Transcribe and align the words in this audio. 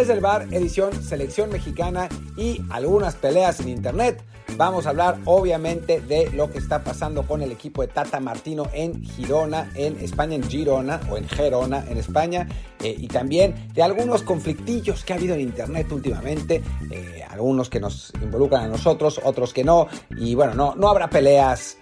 Desde 0.00 0.14
el 0.14 0.20
bar, 0.20 0.46
edición 0.50 1.02
Selección 1.02 1.50
Mexicana 1.50 2.08
y 2.34 2.62
algunas 2.70 3.16
peleas 3.16 3.60
en 3.60 3.68
internet. 3.68 4.24
Vamos 4.56 4.86
a 4.86 4.90
hablar 4.90 5.18
obviamente 5.26 6.00
de 6.00 6.30
lo 6.30 6.50
que 6.50 6.56
está 6.56 6.82
pasando 6.82 7.26
con 7.26 7.42
el 7.42 7.52
equipo 7.52 7.82
de 7.82 7.88
Tata 7.88 8.18
Martino 8.18 8.66
en 8.72 9.04
Girona, 9.04 9.70
en 9.74 10.00
España, 10.00 10.36
en 10.36 10.42
Girona 10.42 11.02
o 11.10 11.18
en 11.18 11.28
Gerona, 11.28 11.84
en 11.86 11.98
España, 11.98 12.48
eh, 12.82 12.96
y 12.98 13.08
también 13.08 13.68
de 13.74 13.82
algunos 13.82 14.22
conflictillos 14.22 15.04
que 15.04 15.12
ha 15.12 15.16
habido 15.16 15.34
en 15.34 15.42
Internet 15.42 15.92
últimamente, 15.92 16.62
eh, 16.90 17.22
algunos 17.28 17.68
que 17.68 17.78
nos 17.78 18.10
involucran 18.22 18.64
a 18.64 18.68
nosotros, 18.68 19.20
otros 19.22 19.52
que 19.52 19.64
no, 19.64 19.86
y 20.16 20.34
bueno, 20.34 20.54
no, 20.54 20.74
no 20.76 20.88
habrá 20.88 21.10
peleas 21.10 21.76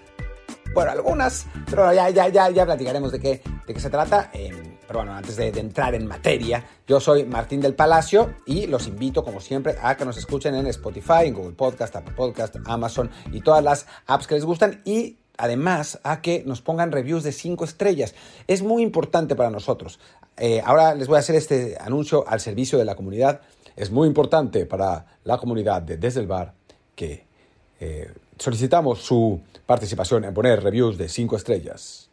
bueno, 0.75 0.91
algunas, 0.91 1.47
pero 1.71 1.93
ya, 1.93 2.11
ya, 2.11 2.27
ya, 2.27 2.51
ya 2.51 2.65
platicaremos 2.67 3.13
de 3.13 3.21
qué, 3.21 3.43
de 3.65 3.75
qué 3.75 3.79
se 3.79 3.91
trata. 3.91 4.31
Eh, 4.35 4.68
pero 4.89 5.01
bueno, 5.01 5.13
antes 5.13 5.37
de, 5.37 5.49
entrar 5.49 5.95
en 5.95 6.07
materia, 6.07 6.65
yo 6.87 6.99
soy 6.99 7.25
Martín 7.25 7.61
del 7.61 7.75
Palacio 7.75 8.37
y 8.47 8.67
los 8.67 8.87
invito, 8.87 9.23
como 9.23 9.39
siempre, 9.39 9.77
a 9.83 9.99
que 9.99 10.07
nos 10.07 10.17
escuchen 10.17 10.55
en 10.55 10.67
Spotify, 10.67 11.27
en 11.27 11.35
Google 11.35 11.53
Podcast, 11.53 11.95
Apple 11.95 12.15
Podcast, 12.17 12.57
Amazon 12.65 13.11
y 13.31 13.43
todas 13.43 13.63
las 13.63 13.87
apps 14.07 14.27
que 14.27 14.37
les 14.37 14.47
gustan. 14.47 14.81
Y 14.87 15.19
además 15.37 16.01
a 16.05 16.23
que 16.23 16.43
nos 16.47 16.63
pongan 16.63 16.91
reviews 16.91 17.23
de 17.23 17.33
5 17.33 17.67
estrellas. 17.67 18.15
Es 18.47 18.63
muy 18.63 18.83
importante 18.83 19.37
para 19.37 19.51
nosotros. 19.51 20.01
Eh, 20.39 20.63
ahora 20.65 20.95
les 20.95 21.07
voy 21.07 21.17
a 21.17 21.21
hacer 21.21 21.37
este 21.37 21.77
anuncio 21.79 22.27
al 22.27 22.41
servicio 22.41 22.79
de 22.79 22.87
la 22.87 22.95
comunidad. 22.95 23.43
Es 23.77 23.91
muy 23.91 24.09
importante 24.09 24.65
para 24.65 25.05
la 25.25 25.37
comunidad 25.37 25.83
de 25.83 25.99
Desde 25.99 26.21
el 26.21 26.27
Bar 26.27 26.55
que 26.95 27.27
eh, 27.79 28.11
solicitamos 28.39 29.03
su 29.03 29.39
participación 29.67 30.25
en 30.25 30.33
poner 30.33 30.63
reviews 30.63 30.97
de 30.97 31.11
5 31.11 31.37
estrellas. 31.37 32.08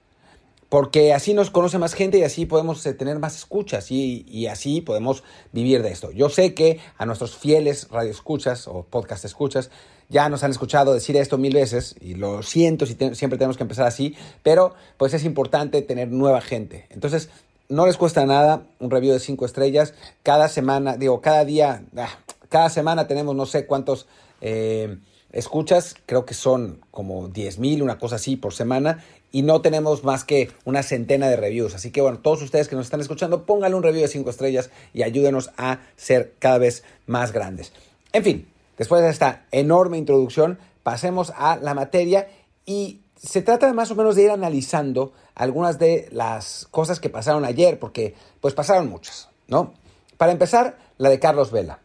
Porque 0.76 1.14
así 1.14 1.34
nos 1.34 1.52
conoce 1.52 1.78
más 1.78 1.94
gente 1.94 2.18
y 2.18 2.24
así 2.24 2.46
podemos 2.46 2.86
eh, 2.86 2.94
tener 2.94 3.18
más 3.18 3.38
escuchas 3.38 3.92
y, 3.92 4.46
así 4.48 4.82
podemos 4.82 5.24
vivir 5.54 5.82
de 5.82 5.90
esto. 5.94 6.12
Yo 6.12 6.28
sé 6.28 6.54
que 6.54 6.82
a 6.98 7.06
nuestros 7.06 7.38
fieles 7.38 7.88
radioescuchas 7.92 8.68
o 8.68 8.84
podcast 8.84 9.24
escuchas 9.24 9.70
ya 10.10 10.28
nos 10.28 10.44
han 10.44 10.52
escuchado 10.52 10.94
decir 10.94 11.16
esto 11.16 11.38
mil 11.38 11.54
veces 11.54 11.96
y 12.02 12.16
lo 12.16 12.44
siento 12.44 12.86
si 12.86 12.96
siempre 13.14 13.38
tenemos 13.38 13.56
que 13.56 13.64
empezar 13.64 13.88
así, 13.88 14.18
pero 14.44 14.74
pues 14.98 15.14
es 15.14 15.24
importante 15.24 15.82
tener 15.82 16.10
nueva 16.10 16.42
gente. 16.42 16.88
Entonces, 16.90 17.30
no 17.70 17.86
les 17.86 17.96
cuesta 17.96 18.26
nada 18.26 18.64
un 18.82 18.92
review 18.92 19.14
de 19.14 19.22
5 19.22 19.46
estrellas. 19.46 19.94
Cada 20.24 20.50
semana, 20.50 20.98
digo, 20.98 21.22
cada 21.22 21.46
día, 21.46 21.86
ah, 21.96 22.10
cada 22.50 22.70
semana 22.70 23.08
tenemos 23.08 23.34
no 23.34 23.46
sé 23.46 23.66
cuántos... 23.66 24.08
Eh, 24.42 24.98
escuchas, 25.36 25.96
creo 26.06 26.26
que 26.26 26.34
son 26.34 26.80
como 26.92 27.28
10 27.28 27.60
mil, 27.60 27.84
una 27.84 28.00
cosa 28.00 28.16
así 28.16 28.38
por 28.38 28.54
semana, 28.54 29.04
y 29.36 29.42
no 29.42 29.60
tenemos 29.60 30.06
más 30.06 30.24
que 30.24 30.50
una 30.64 30.82
centena 30.82 31.28
de 31.28 31.36
reviews. 31.36 31.76
Así 31.76 31.92
que 31.92 32.00
bueno, 32.00 32.20
todos 32.20 32.42
ustedes 32.42 32.70
que 32.70 32.78
nos 32.78 32.86
están 32.86 33.02
escuchando, 33.02 33.46
pónganle 33.46 33.76
un 33.76 33.84
review 33.84 34.04
de 34.04 34.08
5 34.08 34.30
estrellas 34.30 34.70
y 34.94 35.04
ayúdenos 35.04 35.52
a 35.58 35.82
ser 35.98 36.36
cada 36.40 36.58
vez 36.58 36.86
más 37.06 37.34
grandes. 37.34 37.74
En 38.14 38.24
fin, 38.24 38.48
después 38.78 39.02
de 39.02 39.10
esta 39.10 39.46
enorme 39.52 39.98
introducción, 39.98 40.58
pasemos 40.84 41.34
a 41.36 41.58
la 41.58 41.74
materia 41.74 42.30
y 42.66 43.02
se 43.18 43.42
trata 43.42 43.74
más 43.74 43.92
o 43.92 43.96
menos 43.96 44.16
de 44.16 44.24
ir 44.24 44.32
analizando 44.32 45.12
algunas 45.36 45.80
de 45.80 46.08
las 46.14 46.66
cosas 46.72 47.02
que 47.02 47.10
pasaron 47.10 47.44
ayer, 47.44 47.78
porque 47.78 48.16
pues 48.40 48.54
pasaron 48.54 48.90
muchas, 48.90 49.28
¿no? 49.50 49.74
Para 50.16 50.32
empezar, 50.32 50.78
la 50.98 51.10
de 51.10 51.20
Carlos 51.20 51.52
Vela. 51.52 51.80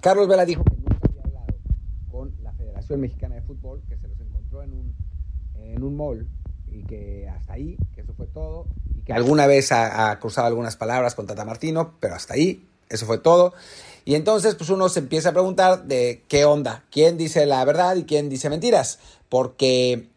Carlos 0.00 0.28
Vela 0.28 0.46
dijo 0.46 0.64
que 0.64 0.80
Mexicana 2.96 3.36
de 3.36 3.42
Fútbol, 3.42 3.82
que 3.88 3.96
se 3.98 4.08
los 4.08 4.18
encontró 4.18 4.62
en 4.62 4.72
un, 4.72 4.94
en 5.54 5.82
un 5.84 5.96
mall 5.96 6.26
y 6.70 6.82
que 6.84 7.28
hasta 7.28 7.54
ahí, 7.54 7.76
que 7.94 8.02
eso 8.02 8.12
fue 8.16 8.26
todo, 8.26 8.66
y 8.96 9.02
que 9.02 9.12
alguna 9.12 9.46
vez 9.46 9.72
ha, 9.72 10.18
cruzado 10.20 10.46
algunas 10.46 10.76
palabras 10.76 11.14
con 11.14 11.26
Tata 11.26 11.44
Martino, 11.44 11.94
pero 12.00 12.14
hasta 12.14 12.34
ahí, 12.34 12.66
eso 12.88 13.06
fue 13.06 13.18
todo. 13.18 13.54
Y 14.04 14.14
entonces, 14.14 14.54
pues 14.54 14.70
uno 14.70 14.88
se 14.88 15.00
empieza 15.00 15.30
a 15.30 15.32
preguntar 15.32 15.84
de 15.84 16.22
qué 16.28 16.44
onda, 16.44 16.84
quién 16.90 17.16
dice 17.16 17.46
la 17.46 17.64
verdad 17.64 17.96
y 17.96 18.04
quién 18.04 18.28
dice 18.28 18.48
mentiras, 18.50 18.98
porque 19.28 20.08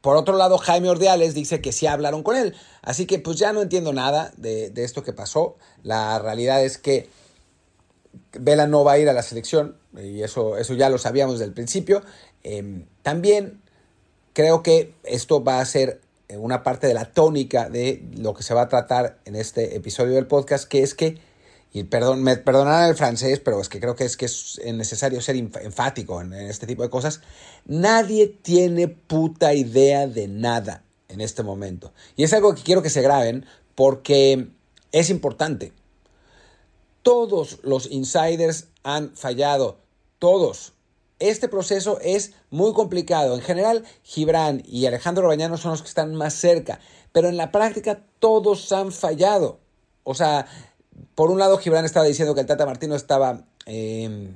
por 0.00 0.16
otro 0.16 0.36
lado, 0.36 0.58
Jaime 0.58 0.90
Ordeales 0.90 1.32
dice 1.32 1.62
que 1.62 1.72
sí 1.72 1.86
hablaron 1.86 2.22
con 2.22 2.36
él. 2.36 2.54
Así 2.82 3.06
que 3.06 3.18
pues 3.18 3.38
ya 3.38 3.54
no 3.54 3.62
entiendo 3.62 3.94
nada 3.94 4.34
de, 4.36 4.68
de 4.68 4.84
esto 4.84 5.02
que 5.02 5.14
pasó. 5.14 5.56
La 5.82 6.18
realidad 6.18 6.62
es 6.62 6.76
que 6.76 7.08
Vela 8.38 8.66
no 8.66 8.84
va 8.84 8.92
a 8.92 8.98
ir 8.98 9.08
a 9.08 9.12
la 9.12 9.22
selección, 9.22 9.76
y 9.96 10.22
eso, 10.22 10.58
eso 10.58 10.74
ya 10.74 10.90
lo 10.90 10.98
sabíamos 10.98 11.36
desde 11.36 11.46
el 11.46 11.54
principio. 11.54 12.02
Eh, 12.42 12.84
también 13.02 13.62
creo 14.34 14.62
que 14.62 14.92
esto 15.04 15.42
va 15.42 15.60
a 15.60 15.64
ser 15.64 16.00
una 16.28 16.62
parte 16.62 16.86
de 16.86 16.94
la 16.94 17.06
tónica 17.06 17.70
de 17.70 18.04
lo 18.18 18.34
que 18.34 18.42
se 18.42 18.52
va 18.52 18.62
a 18.62 18.68
tratar 18.68 19.18
en 19.24 19.36
este 19.36 19.76
episodio 19.76 20.14
del 20.14 20.26
podcast, 20.26 20.68
que 20.68 20.82
es 20.82 20.94
que, 20.94 21.18
y 21.72 21.84
perdón, 21.84 22.22
me 22.22 22.36
perdonarán 22.36 22.90
el 22.90 22.96
francés, 22.96 23.40
pero 23.40 23.60
es 23.60 23.68
que 23.68 23.80
creo 23.80 23.94
que 23.94 24.04
es 24.04 24.16
que 24.16 24.26
es 24.26 24.60
necesario 24.74 25.20
ser 25.20 25.36
enfático 25.36 26.20
en, 26.20 26.32
en 26.32 26.46
este 26.46 26.66
tipo 26.66 26.82
de 26.82 26.90
cosas. 26.90 27.20
Nadie 27.66 28.26
tiene 28.26 28.88
puta 28.88 29.54
idea 29.54 30.06
de 30.06 30.28
nada 30.28 30.82
en 31.08 31.20
este 31.20 31.42
momento. 31.42 31.92
Y 32.16 32.24
es 32.24 32.32
algo 32.32 32.54
que 32.54 32.62
quiero 32.62 32.82
que 32.82 32.90
se 32.90 33.02
graben 33.02 33.46
porque 33.74 34.48
es 34.92 35.10
importante. 35.10 35.72
Todos 37.02 37.60
los 37.62 37.90
insiders 37.90 38.68
han 38.82 39.14
fallado, 39.14 39.78
todos. 40.18 40.72
Este 41.20 41.48
proceso 41.48 41.98
es 42.00 42.32
muy 42.50 42.72
complicado. 42.72 43.34
En 43.34 43.40
general, 43.40 43.84
Gibran 44.02 44.62
y 44.66 44.86
Alejandro 44.86 45.28
Bañano 45.28 45.56
son 45.56 45.72
los 45.72 45.82
que 45.82 45.88
están 45.88 46.14
más 46.14 46.34
cerca, 46.34 46.80
pero 47.12 47.28
en 47.28 47.36
la 47.36 47.52
práctica 47.52 48.00
todos 48.18 48.72
han 48.72 48.90
fallado. 48.90 49.60
O 50.02 50.14
sea, 50.14 50.46
por 51.14 51.30
un 51.30 51.38
lado, 51.38 51.58
Gibran 51.58 51.84
estaba 51.84 52.06
diciendo 52.06 52.34
que 52.34 52.40
el 52.40 52.46
Tata 52.46 52.66
Martino 52.66 52.96
estaba, 52.96 53.44
eh, 53.66 54.32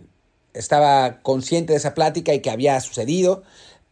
estaba 0.55 1.21
consciente 1.22 1.72
de 1.72 1.78
esa 1.78 1.94
plática 1.94 2.33
y 2.33 2.41
que 2.41 2.50
había 2.50 2.81
sucedido. 2.81 3.43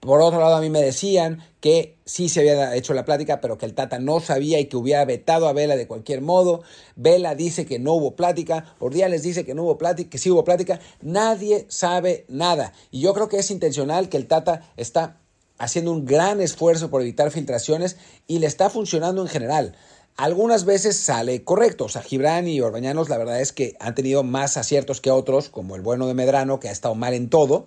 Por 0.01 0.21
otro 0.21 0.41
lado, 0.41 0.57
a 0.57 0.61
mí 0.61 0.71
me 0.71 0.83
decían 0.83 1.43
que 1.61 1.99
sí 2.05 2.29
se 2.29 2.41
había 2.41 2.75
hecho 2.77 2.95
la 2.95 3.05
plática, 3.05 3.41
pero 3.41 3.59
que 3.59 3.67
el 3.67 3.75
Tata 3.75 3.99
no 3.99 4.21
sabía 4.21 4.61
y 4.61 4.67
que 4.67 4.77
hubiera 4.77 5.05
vetado 5.05 5.49
a 5.49 5.53
Vela 5.53 5.77
de 5.77 5.89
cualquier 5.89 6.21
modo. 6.21 6.63
Vela 6.95 7.35
dice 7.35 7.67
que 7.67 7.79
no 7.79 7.95
hubo 7.95 8.15
plática, 8.15 8.77
Ordiales 8.79 9.23
dice 9.23 9.45
que 9.45 9.55
no 9.55 9.65
hubo 9.65 9.79
plática, 9.79 10.11
que 10.11 10.19
sí 10.19 10.31
hubo 10.31 10.45
plática. 10.45 10.79
Nadie 11.01 11.67
sabe 11.69 12.25
nada. 12.29 12.73
Y 12.91 13.01
yo 13.01 13.15
creo 13.15 13.29
que 13.29 13.39
es 13.39 13.51
intencional 13.51 14.09
que 14.09 14.17
el 14.17 14.27
Tata 14.27 14.71
está 14.77 15.19
haciendo 15.59 15.93
un 15.93 16.05
gran 16.05 16.41
esfuerzo 16.41 16.91
por 16.91 17.01
evitar 17.03 17.31
filtraciones 17.31 17.97
y 18.27 18.39
le 18.39 18.47
está 18.47 18.71
funcionando 18.71 19.23
en 19.23 19.29
general. 19.29 19.75
Algunas 20.17 20.65
veces 20.65 20.97
sale 20.97 21.45
correcto, 21.45 21.85
o 21.85 21.89
sea, 21.91 22.01
Gibran 22.01 22.49
y 22.49 22.61
Orbañanos 22.63 23.11
la 23.11 23.19
verdad 23.19 23.41
es 23.43 23.53
que 23.53 23.77
han 23.81 23.95
tenido 23.95 24.23
más 24.23 24.57
aciertos 24.57 25.03
que 25.03 25.11
otros, 25.11 25.51
como 25.51 25.77
el 25.77 25.83
bueno 25.83 26.07
de 26.07 26.15
Medrano, 26.15 26.59
que 26.59 26.71
ha 26.71 26.73
estado 26.73 26.95
mal 26.95 27.13
en 27.13 27.29
todo, 27.29 27.67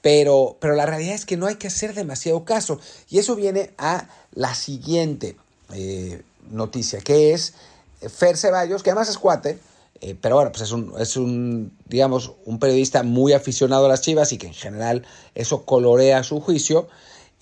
pero, 0.00 0.56
pero 0.60 0.74
la 0.74 0.86
realidad 0.86 1.14
es 1.14 1.26
que 1.26 1.36
no 1.36 1.46
hay 1.46 1.56
que 1.56 1.66
hacer 1.66 1.92
demasiado 1.92 2.46
caso. 2.46 2.80
Y 3.10 3.18
eso 3.18 3.36
viene 3.36 3.72
a 3.76 4.08
la 4.32 4.54
siguiente 4.54 5.36
eh, 5.74 6.22
noticia, 6.50 7.00
que 7.00 7.34
es 7.34 7.52
Fer 8.08 8.38
Ceballos, 8.38 8.82
que 8.82 8.90
además 8.90 9.10
es 9.10 9.18
cuate, 9.18 9.58
eh, 10.00 10.16
pero 10.18 10.36
bueno, 10.36 10.52
pues 10.52 10.62
es 10.62 10.72
un, 10.72 10.94
es 10.98 11.18
un, 11.18 11.76
digamos, 11.84 12.32
un 12.46 12.58
periodista 12.58 13.02
muy 13.02 13.34
aficionado 13.34 13.84
a 13.84 13.88
las 13.88 14.00
chivas 14.00 14.32
y 14.32 14.38
que 14.38 14.46
en 14.46 14.54
general 14.54 15.04
eso 15.34 15.66
colorea 15.66 16.22
su 16.22 16.40
juicio. 16.40 16.88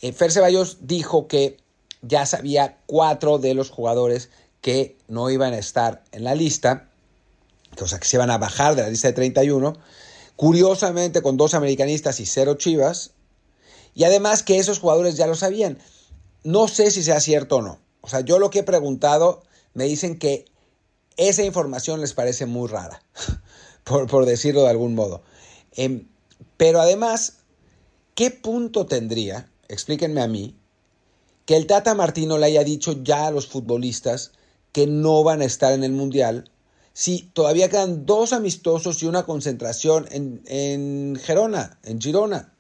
Eh, 0.02 0.12
Fer 0.12 0.32
Ceballos 0.32 0.78
dijo 0.80 1.28
que 1.28 1.58
ya 2.02 2.26
sabía 2.26 2.78
cuatro 2.86 3.38
de 3.38 3.54
los 3.54 3.70
jugadores 3.70 4.30
que 4.60 4.96
no 5.08 5.30
iban 5.30 5.54
a 5.54 5.58
estar 5.58 6.04
en 6.12 6.24
la 6.24 6.34
lista, 6.34 6.88
o 7.80 7.86
sea, 7.86 7.98
que 7.98 8.06
se 8.06 8.16
iban 8.16 8.30
a 8.30 8.38
bajar 8.38 8.74
de 8.74 8.82
la 8.82 8.88
lista 8.88 9.08
de 9.08 9.14
31, 9.14 9.74
curiosamente 10.36 11.22
con 11.22 11.36
dos 11.36 11.54
americanistas 11.54 12.21
y 12.21 12.27
cero 12.27 12.54
chivas, 12.54 13.12
y 13.94 14.04
además 14.04 14.42
que 14.42 14.59
esos 14.59 14.78
jugadores 14.78 15.16
ya 15.16 15.27
lo 15.27 15.34
sabían. 15.34 15.78
No 16.44 16.68
sé 16.68 16.91
si 16.91 17.03
sea 17.03 17.21
cierto 17.21 17.56
o 17.56 17.62
no. 17.62 17.80
O 18.00 18.09
sea, 18.09 18.21
yo 18.21 18.38
lo 18.38 18.50
que 18.50 18.60
he 18.60 18.65
preguntado, 18.65 19.42
me 19.74 19.84
dicen 19.84 20.18
que 20.18 20.44
esa 21.16 21.42
información 21.42 22.00
les 22.00 22.15
parece 22.15 22.47
muy 22.47 22.68
rara, 22.68 23.03
por, 23.84 24.06
por 24.06 24.24
decirlo 24.24 24.62
de 24.62 24.71
algún 24.71 24.94
modo. 24.94 25.22
Eh, 25.77 26.04
pero 26.56 26.80
además, 26.80 27.38
¿qué 28.15 28.30
punto 28.30 28.86
tendría, 28.86 29.50
explíquenme 29.68 30.21
a 30.21 30.28
mí, 30.28 30.56
que 31.44 31.56
el 31.56 31.66
Tata 31.66 31.94
Martino 31.94 32.38
le 32.38 32.47
haya 32.47 32.62
dicho 32.62 33.03
ya 33.03 33.27
a 33.27 33.30
los 33.30 33.47
futbolistas 33.47 34.33
que 34.72 34.86
no 34.86 35.22
van 35.24 35.42
a 35.42 35.44
estar 35.44 35.72
en 35.72 35.84
el 35.84 35.92
Mundial 35.92 36.50
si 36.98 37.30
todavía 37.32 37.68
quedan 37.68 38.06
dos 38.06 38.32
amistosos 38.32 39.00
y 39.04 39.06
una 39.06 39.24
concentración 39.24 40.09
en, 40.10 40.42
en 40.47 41.15
Gerona, 41.15 41.78
en 41.84 42.00
Girona. 42.00 42.53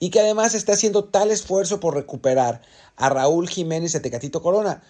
Y 0.00 0.10
que 0.10 0.18
además 0.18 0.54
está 0.54 0.72
haciendo 0.72 1.04
tal 1.04 1.30
esfuerzo 1.30 1.78
por 1.78 1.94
recuperar 1.94 2.62
a 2.96 3.08
Raúl 3.10 3.48
Jiménez 3.48 3.94
y 3.94 3.98
a 3.98 4.02
Tecatito 4.02 4.42
Corona. 4.42 4.82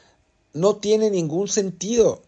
No 0.55 0.77
tiene 0.77 1.11
ningún 1.11 1.49
sentido. 1.49 2.23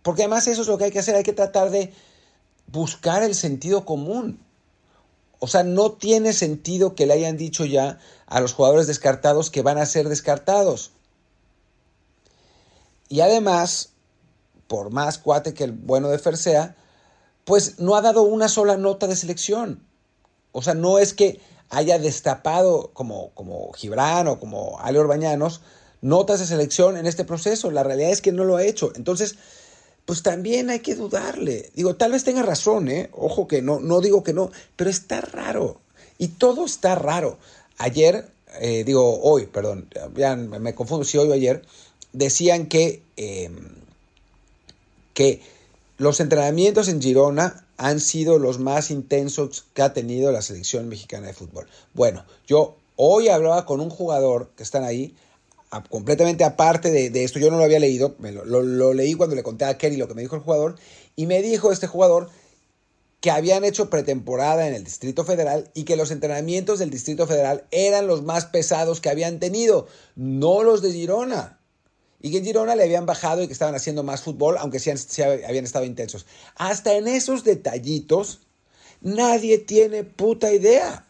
Porque 0.00 0.22
además 0.22 0.46
eso 0.46 0.62
es 0.62 0.68
lo 0.68 0.78
que 0.78 0.84
hay 0.84 0.90
que 0.90 1.00
hacer. 1.00 1.16
Hay 1.16 1.22
que 1.22 1.34
tratar 1.34 1.68
de 1.70 1.92
buscar 2.66 3.22
el 3.22 3.34
sentido 3.34 3.84
común. 3.84 4.40
O 5.38 5.46
sea, 5.46 5.64
no 5.64 5.92
tiene 5.92 6.32
sentido 6.32 6.94
que 6.94 7.04
le 7.04 7.12
hayan 7.12 7.36
dicho 7.36 7.66
ya 7.66 7.98
a 8.26 8.40
los 8.40 8.54
jugadores 8.54 8.86
descartados 8.86 9.50
que 9.50 9.60
van 9.60 9.76
a 9.76 9.84
ser 9.84 10.08
descartados. 10.08 10.92
Y 13.14 13.20
además, 13.20 13.90
por 14.66 14.90
más 14.90 15.18
cuate 15.18 15.54
que 15.54 15.62
el 15.62 15.70
bueno 15.70 16.08
de 16.08 16.18
Fer 16.18 16.36
sea, 16.36 16.74
pues 17.44 17.78
no 17.78 17.94
ha 17.94 18.00
dado 18.00 18.22
una 18.22 18.48
sola 18.48 18.76
nota 18.76 19.06
de 19.06 19.14
selección. 19.14 19.86
O 20.50 20.62
sea, 20.62 20.74
no 20.74 20.98
es 20.98 21.14
que 21.14 21.40
haya 21.70 22.00
destapado 22.00 22.90
como, 22.92 23.30
como 23.34 23.72
Gibran 23.74 24.26
o 24.26 24.40
como 24.40 24.80
Ale 24.80 24.98
Orbañanos 24.98 25.60
notas 26.00 26.40
de 26.40 26.46
selección 26.46 26.96
en 26.96 27.06
este 27.06 27.24
proceso. 27.24 27.70
La 27.70 27.84
realidad 27.84 28.10
es 28.10 28.20
que 28.20 28.32
no 28.32 28.42
lo 28.42 28.56
ha 28.56 28.64
hecho. 28.64 28.90
Entonces, 28.96 29.36
pues 30.06 30.24
también 30.24 30.68
hay 30.68 30.80
que 30.80 30.96
dudarle. 30.96 31.70
Digo, 31.76 31.94
tal 31.94 32.10
vez 32.10 32.24
tenga 32.24 32.42
razón, 32.42 32.88
¿eh? 32.88 33.10
Ojo 33.12 33.46
que 33.46 33.62
no, 33.62 33.78
no 33.78 34.00
digo 34.00 34.24
que 34.24 34.32
no, 34.32 34.50
pero 34.74 34.90
está 34.90 35.20
raro. 35.20 35.80
Y 36.18 36.26
todo 36.26 36.64
está 36.64 36.96
raro. 36.96 37.38
Ayer, 37.78 38.28
eh, 38.60 38.82
digo, 38.82 39.20
hoy, 39.22 39.46
perdón, 39.46 39.88
ya 40.16 40.34
me 40.34 40.74
confundo 40.74 41.04
si 41.04 41.16
hoy 41.16 41.28
o 41.28 41.32
ayer, 41.32 41.62
decían 42.14 42.66
que, 42.66 43.02
em, 43.16 43.68
que 45.12 45.42
los 45.98 46.20
entrenamientos 46.20 46.88
en 46.88 47.02
Girona 47.02 47.66
han 47.76 48.00
sido 48.00 48.38
los 48.38 48.58
más 48.58 48.90
intensos 48.90 49.66
que 49.74 49.82
ha 49.82 49.92
tenido 49.92 50.32
la 50.32 50.42
selección 50.42 50.88
mexicana 50.88 51.26
de 51.26 51.34
fútbol. 51.34 51.68
Bueno, 51.92 52.24
yo 52.46 52.76
hoy 52.96 53.28
hablaba 53.28 53.66
con 53.66 53.80
un 53.80 53.90
jugador 53.90 54.50
que 54.56 54.62
están 54.62 54.84
ahí, 54.84 55.14
completamente 55.90 56.44
aparte 56.44 56.90
de, 56.90 57.24
esto, 57.24 57.40
yo 57.40 57.50
no 57.50 57.58
lo 57.58 57.64
había 57.64 57.80
leído, 57.80 58.14
lo, 58.18 58.94
leí 58.94 59.14
cuando 59.14 59.34
le 59.34 59.42
conté 59.42 59.64
a 59.64 59.76
Kerry 59.76 59.96
lo 59.96 60.06
que 60.06 60.14
me 60.14 60.22
dijo 60.22 60.36
el 60.36 60.42
jugador, 60.42 60.76
y 61.16 61.26
me 61.26 61.42
dijo 61.42 61.72
este 61.72 61.88
jugador 61.88 62.30
que 63.20 63.30
habían 63.30 63.64
hecho 63.64 63.90
pretemporada 63.90 64.68
en 64.68 64.74
el 64.74 64.84
Distrito 64.84 65.24
Federal 65.24 65.70
y 65.74 65.84
que 65.84 65.96
los 65.96 66.10
entrenamientos 66.10 66.78
del 66.78 66.90
Distrito 66.90 67.26
Federal 67.26 67.64
eran 67.70 68.06
los 68.06 68.22
más 68.22 68.44
pesados 68.44 69.00
que 69.00 69.08
habían 69.08 69.40
tenido, 69.40 69.88
no 70.14 70.62
los 70.62 70.82
de 70.82 70.92
Girona. 70.92 71.58
Y 72.24 72.30
que 72.30 72.38
en 72.38 72.44
Girona 72.46 72.74
le 72.74 72.84
habían 72.84 73.04
bajado 73.04 73.42
y 73.42 73.46
que 73.48 73.52
estaban 73.52 73.74
haciendo 73.74 74.02
más 74.02 74.22
fútbol, 74.22 74.56
aunque 74.58 74.78
sí, 74.78 74.90
habían 75.20 75.66
estado 75.66 75.84
intensos. 75.84 76.24
Hasta 76.56 76.94
en 76.94 77.06
esos 77.06 77.44
detallitos, 77.44 78.40
nadie 79.02 79.58
tiene 79.58 80.04
puta 80.04 80.50
idea. 80.50 81.04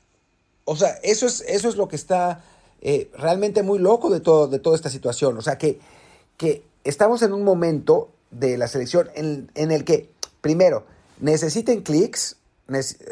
O 0.64 0.74
sea, 0.74 0.98
eso 1.04 1.28
es, 1.28 1.42
eso 1.46 1.68
es 1.68 1.76
lo 1.76 1.86
que 1.86 1.94
está 1.94 2.42
eh, 2.82 3.12
realmente 3.16 3.62
muy 3.62 3.78
loco 3.78 4.10
de, 4.10 4.18
todo, 4.18 4.48
de 4.48 4.58
toda 4.58 4.74
esta 4.74 4.90
situación. 4.90 5.38
O 5.38 5.40
sea, 5.40 5.56
que, 5.56 5.78
que 6.36 6.64
estamos 6.82 7.22
en 7.22 7.32
un 7.32 7.44
momento 7.44 8.10
de 8.32 8.58
la 8.58 8.66
selección 8.66 9.08
en, 9.14 9.70
el 9.70 9.84
que, 9.84 10.10
primero, 10.40 10.84
necesiten 11.20 11.82
clics, 11.82 12.38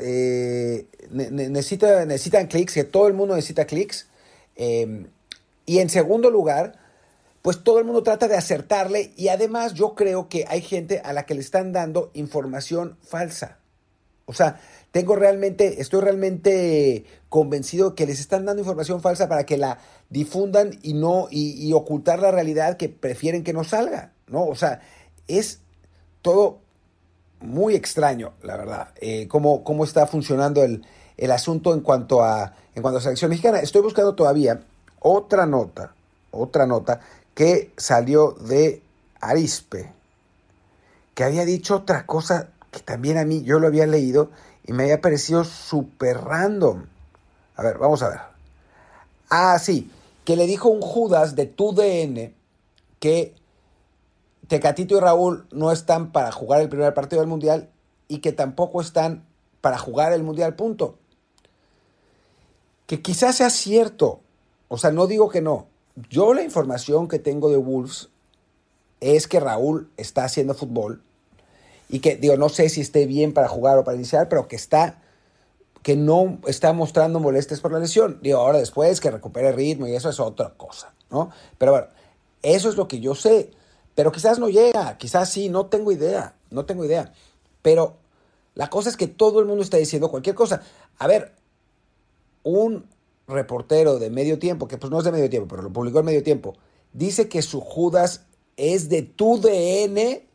eh, 0.00 0.86
necesitan 1.12 2.48
clics, 2.48 2.74
que 2.74 2.82
todo 2.82 3.06
el 3.06 3.14
mundo 3.14 3.36
necesita 3.36 3.64
clics. 3.64 4.08
Eh, 4.56 5.06
y 5.66 5.78
en 5.78 5.88
segundo 5.88 6.32
lugar, 6.32 6.81
pues 7.42 7.64
todo 7.64 7.80
el 7.80 7.84
mundo 7.84 8.04
trata 8.04 8.28
de 8.28 8.36
acertarle 8.36 9.12
y 9.16 9.28
además 9.28 9.74
yo 9.74 9.94
creo 9.94 10.28
que 10.28 10.44
hay 10.48 10.62
gente 10.62 11.02
a 11.04 11.12
la 11.12 11.26
que 11.26 11.34
le 11.34 11.40
están 11.40 11.72
dando 11.72 12.10
información 12.14 12.96
falsa. 13.02 13.58
O 14.26 14.32
sea, 14.32 14.60
tengo 14.92 15.16
realmente, 15.16 15.80
estoy 15.80 16.02
realmente 16.02 17.04
convencido 17.28 17.96
que 17.96 18.06
les 18.06 18.20
están 18.20 18.44
dando 18.44 18.60
información 18.60 19.00
falsa 19.00 19.28
para 19.28 19.44
que 19.44 19.56
la 19.56 19.78
difundan 20.08 20.78
y 20.82 20.94
no, 20.94 21.26
y, 21.30 21.72
ocultar 21.72 22.20
la 22.20 22.30
realidad 22.30 22.76
que 22.76 22.88
prefieren 22.88 23.42
que 23.42 23.52
no 23.52 23.64
salga, 23.64 24.12
¿no? 24.28 24.44
O 24.44 24.54
sea, 24.54 24.80
es 25.26 25.60
todo 26.20 26.60
muy 27.40 27.74
extraño, 27.74 28.34
la 28.42 28.56
verdad, 28.56 28.88
eh, 29.00 29.26
cómo, 29.26 29.64
cómo, 29.64 29.82
está 29.82 30.06
funcionando 30.06 30.62
el, 30.62 30.84
el, 31.16 31.32
asunto 31.32 31.74
en 31.74 31.80
cuanto 31.80 32.22
a 32.22 32.54
en 32.74 32.82
cuanto 32.82 32.98
a 32.98 33.02
selección 33.02 33.30
mexicana. 33.30 33.58
Estoy 33.58 33.82
buscando 33.82 34.14
todavía 34.14 34.60
otra 35.00 35.46
nota, 35.46 35.94
otra 36.30 36.66
nota 36.66 37.00
que 37.34 37.72
salió 37.76 38.32
de 38.32 38.82
Arispe, 39.20 39.92
que 41.14 41.24
había 41.24 41.44
dicho 41.44 41.76
otra 41.76 42.06
cosa 42.06 42.50
que 42.70 42.80
también 42.80 43.18
a 43.18 43.24
mí 43.24 43.42
yo 43.42 43.58
lo 43.58 43.66
había 43.66 43.86
leído 43.86 44.30
y 44.64 44.72
me 44.72 44.84
había 44.84 45.00
parecido 45.00 45.44
súper 45.44 46.18
random. 46.18 46.86
A 47.56 47.62
ver, 47.62 47.78
vamos 47.78 48.02
a 48.02 48.08
ver. 48.08 48.20
Ah, 49.28 49.58
sí, 49.58 49.90
que 50.24 50.36
le 50.36 50.46
dijo 50.46 50.68
un 50.68 50.80
Judas 50.80 51.36
de 51.36 51.46
tu 51.46 51.74
DN 51.74 52.34
que 52.98 53.34
Tecatito 54.48 54.96
y 54.96 55.00
Raúl 55.00 55.46
no 55.50 55.72
están 55.72 56.12
para 56.12 56.32
jugar 56.32 56.60
el 56.60 56.68
primer 56.68 56.94
partido 56.94 57.20
del 57.20 57.28
Mundial 57.28 57.70
y 58.08 58.18
que 58.18 58.32
tampoco 58.32 58.80
están 58.80 59.24
para 59.60 59.78
jugar 59.78 60.12
el 60.12 60.22
Mundial, 60.22 60.54
punto. 60.54 60.98
Que 62.86 63.00
quizás 63.00 63.36
sea 63.36 63.50
cierto, 63.50 64.20
o 64.68 64.76
sea, 64.76 64.90
no 64.90 65.06
digo 65.06 65.28
que 65.30 65.40
no. 65.40 65.66
Yo 66.08 66.34
la 66.34 66.42
información 66.42 67.08
que 67.08 67.18
tengo 67.18 67.50
de 67.50 67.56
Wolves 67.56 68.08
es 69.00 69.26
que 69.26 69.40
Raúl 69.40 69.90
está 69.96 70.24
haciendo 70.24 70.54
fútbol 70.54 71.02
y 71.88 72.00
que, 72.00 72.16
digo, 72.16 72.36
no 72.36 72.48
sé 72.48 72.68
si 72.68 72.80
esté 72.80 73.06
bien 73.06 73.34
para 73.34 73.48
jugar 73.48 73.78
o 73.78 73.84
para 73.84 73.96
iniciar, 73.96 74.28
pero 74.28 74.48
que 74.48 74.56
está, 74.56 75.02
que 75.82 75.96
no 75.96 76.38
está 76.46 76.72
mostrando 76.72 77.20
molestias 77.20 77.60
por 77.60 77.72
la 77.72 77.78
lesión. 77.78 78.18
Digo, 78.22 78.38
ahora 78.38 78.58
después 78.58 79.00
que 79.00 79.10
recupere 79.10 79.52
ritmo 79.52 79.86
y 79.86 79.94
eso 79.94 80.08
es 80.08 80.18
otra 80.18 80.54
cosa, 80.56 80.94
¿no? 81.10 81.30
Pero 81.58 81.72
bueno, 81.72 81.88
eso 82.42 82.68
es 82.70 82.76
lo 82.76 82.88
que 82.88 83.00
yo 83.00 83.14
sé. 83.14 83.50
Pero 83.94 84.10
quizás 84.10 84.38
no 84.38 84.48
llega, 84.48 84.96
quizás 84.96 85.28
sí, 85.28 85.50
no 85.50 85.66
tengo 85.66 85.92
idea, 85.92 86.34
no 86.50 86.64
tengo 86.64 86.84
idea. 86.84 87.12
Pero 87.60 87.96
la 88.54 88.70
cosa 88.70 88.88
es 88.88 88.96
que 88.96 89.06
todo 89.06 89.40
el 89.40 89.46
mundo 89.46 89.62
está 89.62 89.76
diciendo 89.76 90.10
cualquier 90.10 90.34
cosa. 90.34 90.62
A 90.98 91.06
ver, 91.06 91.34
un 92.42 92.86
reportero 93.32 93.98
de 93.98 94.10
medio 94.10 94.38
tiempo, 94.38 94.68
que 94.68 94.78
pues 94.78 94.90
no 94.90 94.98
es 94.98 95.04
de 95.04 95.12
medio 95.12 95.30
tiempo, 95.30 95.48
pero 95.48 95.62
lo 95.62 95.72
publicó 95.72 96.00
en 96.00 96.06
medio 96.06 96.22
tiempo, 96.22 96.54
dice 96.92 97.28
que 97.28 97.42
su 97.42 97.60
Judas 97.60 98.26
es 98.56 98.88
de 98.88 99.02
tu 99.02 99.40
DN 99.40 100.28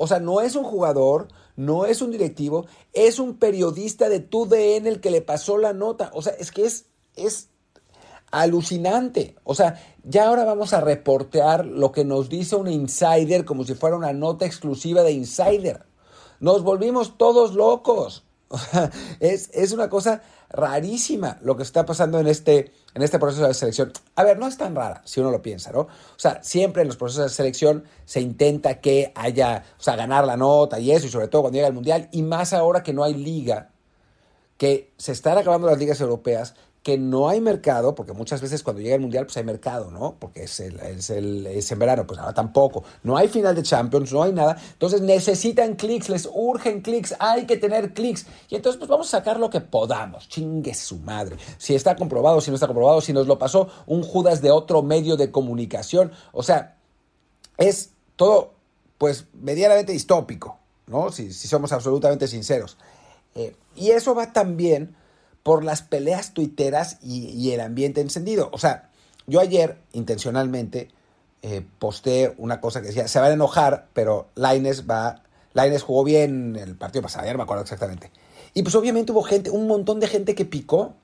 o 0.00 0.06
sea, 0.06 0.20
no 0.20 0.40
es 0.40 0.54
un 0.54 0.62
jugador, 0.62 1.26
no 1.56 1.84
es 1.84 2.02
un 2.02 2.12
directivo, 2.12 2.66
es 2.92 3.18
un 3.18 3.36
periodista 3.36 4.08
de 4.08 4.20
TUDN 4.20 4.86
el 4.86 5.00
que 5.00 5.10
le 5.10 5.22
pasó 5.22 5.58
la 5.58 5.72
nota. 5.72 6.12
O 6.14 6.22
sea, 6.22 6.34
es 6.34 6.52
que 6.52 6.64
es, 6.64 6.86
es 7.16 7.48
alucinante. 8.30 9.34
O 9.42 9.56
sea, 9.56 9.82
ya 10.04 10.28
ahora 10.28 10.44
vamos 10.44 10.72
a 10.72 10.80
reportear 10.80 11.66
lo 11.66 11.90
que 11.90 12.04
nos 12.04 12.28
dice 12.28 12.54
un 12.54 12.68
insider 12.68 13.44
como 13.44 13.64
si 13.64 13.74
fuera 13.74 13.96
una 13.96 14.12
nota 14.12 14.46
exclusiva 14.46 15.02
de 15.02 15.10
insider. 15.10 15.84
Nos 16.38 16.62
volvimos 16.62 17.18
todos 17.18 17.56
locos. 17.56 18.24
es, 19.18 19.50
es 19.52 19.72
una 19.72 19.90
cosa 19.90 20.22
rarísima 20.50 21.38
lo 21.42 21.56
que 21.56 21.62
está 21.62 21.84
pasando 21.84 22.18
en 22.20 22.26
este, 22.26 22.72
en 22.94 23.02
este 23.02 23.18
proceso 23.18 23.46
de 23.46 23.54
selección. 23.54 23.92
A 24.16 24.24
ver, 24.24 24.38
no 24.38 24.46
es 24.46 24.56
tan 24.56 24.74
rara 24.74 25.02
si 25.04 25.20
uno 25.20 25.30
lo 25.30 25.42
piensa, 25.42 25.72
¿no? 25.72 25.80
O 25.80 25.88
sea, 26.16 26.42
siempre 26.42 26.82
en 26.82 26.88
los 26.88 26.96
procesos 26.96 27.24
de 27.24 27.30
selección 27.30 27.84
se 28.04 28.20
intenta 28.20 28.80
que 28.80 29.12
haya, 29.14 29.64
o 29.78 29.82
sea, 29.82 29.96
ganar 29.96 30.24
la 30.26 30.36
nota 30.36 30.80
y 30.80 30.92
eso, 30.92 31.06
y 31.06 31.10
sobre 31.10 31.28
todo 31.28 31.42
cuando 31.42 31.56
llega 31.56 31.68
el 31.68 31.74
Mundial, 31.74 32.08
y 32.12 32.22
más 32.22 32.52
ahora 32.52 32.82
que 32.82 32.92
no 32.92 33.04
hay 33.04 33.14
liga, 33.14 33.70
que 34.56 34.92
se 34.98 35.12
están 35.12 35.38
acabando 35.38 35.68
las 35.68 35.78
ligas 35.78 36.00
europeas, 36.00 36.54
que 36.88 36.96
no 36.96 37.28
hay 37.28 37.42
mercado, 37.42 37.94
porque 37.94 38.14
muchas 38.14 38.40
veces 38.40 38.62
cuando 38.62 38.80
llega 38.80 38.94
el 38.94 39.02
Mundial 39.02 39.26
pues 39.26 39.36
hay 39.36 39.44
mercado, 39.44 39.90
¿no? 39.90 40.16
Porque 40.18 40.44
es, 40.44 40.58
el, 40.58 40.80
es, 40.80 41.10
el, 41.10 41.46
es 41.46 41.70
en 41.70 41.78
verano, 41.78 42.06
pues 42.06 42.18
ahora 42.18 42.32
tampoco. 42.32 42.82
No 43.02 43.18
hay 43.18 43.28
final 43.28 43.54
de 43.54 43.62
Champions, 43.62 44.10
no 44.10 44.22
hay 44.22 44.32
nada. 44.32 44.56
Entonces 44.72 45.02
necesitan 45.02 45.74
clics, 45.74 46.08
les 46.08 46.26
urgen 46.32 46.80
clics, 46.80 47.14
hay 47.18 47.44
que 47.44 47.58
tener 47.58 47.92
clics. 47.92 48.24
Y 48.48 48.56
entonces 48.56 48.78
pues 48.78 48.88
vamos 48.88 49.06
a 49.08 49.18
sacar 49.18 49.38
lo 49.38 49.50
que 49.50 49.60
podamos. 49.60 50.30
Chingue 50.30 50.72
su 50.72 50.96
madre. 51.00 51.36
Si 51.58 51.74
está 51.74 51.94
comprobado, 51.94 52.40
si 52.40 52.50
no 52.50 52.54
está 52.54 52.66
comprobado, 52.66 53.02
si 53.02 53.12
nos 53.12 53.26
lo 53.26 53.38
pasó 53.38 53.68
un 53.84 54.02
Judas 54.02 54.40
de 54.40 54.50
otro 54.50 54.80
medio 54.80 55.18
de 55.18 55.30
comunicación. 55.30 56.10
O 56.32 56.42
sea, 56.42 56.78
es 57.58 57.90
todo 58.16 58.54
pues 58.96 59.26
medianamente 59.34 59.92
distópico, 59.92 60.58
¿no? 60.86 61.12
Si, 61.12 61.34
si 61.34 61.48
somos 61.48 61.70
absolutamente 61.70 62.26
sinceros. 62.26 62.78
Eh, 63.34 63.54
y 63.76 63.90
eso 63.90 64.14
va 64.14 64.32
también 64.32 64.96
por 65.42 65.64
las 65.64 65.82
peleas 65.82 66.34
tuiteras 66.34 66.98
y, 67.02 67.50
el 67.52 67.60
ambiente 67.60 68.00
encendido. 68.00 68.50
O 68.52 68.58
sea, 68.58 68.90
yo 69.26 69.40
ayer 69.40 69.78
intencionalmente 69.92 70.88
eh, 71.42 71.64
posté 71.78 72.34
una 72.38 72.60
cosa 72.60 72.80
que 72.80 72.88
decía, 72.88 73.08
se 73.08 73.20
van 73.20 73.30
a 73.30 73.34
enojar, 73.34 73.88
pero 73.94 74.28
Laines 74.34 74.88
va, 74.88 75.22
Laines 75.54 75.82
jugó 75.82 76.04
bien 76.04 76.56
el 76.56 76.76
partido 76.76 77.02
pasado, 77.02 77.24
ayer 77.24 77.36
me 77.36 77.44
acuerdo 77.44 77.62
exactamente. 77.62 78.10
Y 78.54 78.62
pues 78.62 78.74
obviamente 78.74 79.12
hubo 79.12 79.22
gente, 79.22 79.50
un 79.50 79.66
montón 79.66 80.00
de 80.00 80.08
gente 80.08 80.34
que 80.34 80.44
picó. 80.44 80.94